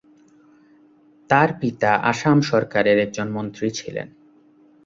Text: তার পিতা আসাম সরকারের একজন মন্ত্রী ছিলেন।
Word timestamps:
তার 1.29 1.49
পিতা 1.61 1.91
আসাম 2.11 2.37
সরকারের 2.41 2.97
একজন 2.99 3.27
মন্ত্রী 3.31 3.67
ছিলেন। 3.71 4.07